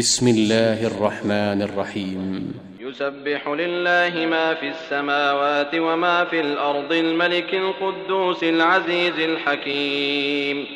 [0.00, 2.54] بسم الله الرحمن الرحيم.
[2.80, 10.66] يسبح لله ما في السماوات وما في الأرض الملك القدوس العزيز الحكيم.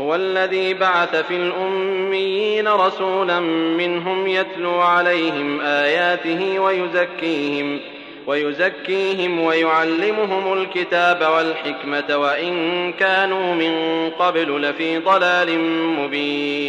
[0.00, 3.40] هو الذي بعث في الأميين رسولا
[3.80, 7.80] منهم يتلو عليهم آياته ويزكيهم
[8.26, 13.74] ويزكيهم ويعلمهم الكتاب والحكمة وإن كانوا من
[14.10, 15.58] قبل لفي ضلال
[15.98, 16.59] مبين.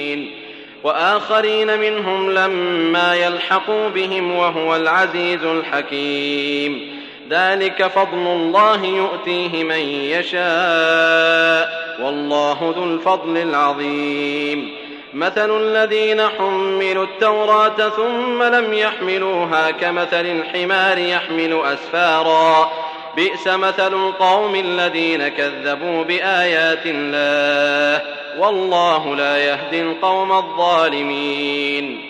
[0.84, 7.02] وآخرين منهم لما يلحقوا بهم وهو العزيز الحكيم.
[7.30, 14.76] ذلك فضل الله يؤتيه من يشاء والله ذو الفضل العظيم.
[15.14, 22.72] مثل الذين حملوا التوراة ثم لم يحملوها كمثل الحمار يحمل أسفارا.
[23.16, 28.02] بئس مثل القوم الذين كذبوا بآيات الله
[28.40, 32.02] والله لا يهدي القوم الظالمين.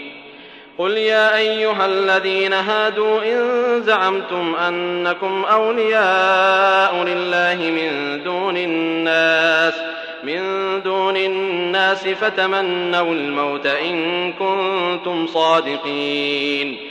[0.77, 9.73] قل يا أيها الذين هادوا إن زعمتم أنكم أولياء لله من دون الناس
[10.23, 10.41] من
[10.81, 16.90] دون الناس فتمنوا الموت إن كنتم صادقين.